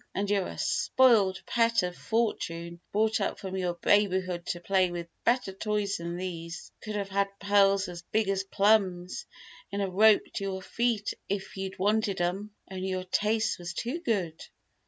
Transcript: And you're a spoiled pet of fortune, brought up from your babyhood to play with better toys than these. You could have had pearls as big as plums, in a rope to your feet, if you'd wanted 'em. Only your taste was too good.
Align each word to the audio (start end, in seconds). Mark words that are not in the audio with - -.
And 0.15 0.31
you're 0.31 0.47
a 0.47 0.57
spoiled 0.57 1.43
pet 1.45 1.83
of 1.83 1.95
fortune, 1.95 2.79
brought 2.91 3.21
up 3.21 3.37
from 3.37 3.55
your 3.55 3.75
babyhood 3.75 4.47
to 4.47 4.59
play 4.59 4.89
with 4.89 5.05
better 5.25 5.51
toys 5.51 5.97
than 5.97 6.17
these. 6.17 6.71
You 6.81 6.85
could 6.85 6.95
have 6.95 7.09
had 7.09 7.27
pearls 7.39 7.87
as 7.87 8.01
big 8.11 8.27
as 8.27 8.43
plums, 8.43 9.27
in 9.71 9.79
a 9.79 9.87
rope 9.87 10.23
to 10.33 10.43
your 10.43 10.63
feet, 10.63 11.13
if 11.29 11.55
you'd 11.55 11.77
wanted 11.77 12.19
'em. 12.19 12.49
Only 12.71 12.87
your 12.87 13.03
taste 13.03 13.59
was 13.59 13.75
too 13.75 13.99
good. 13.99 14.41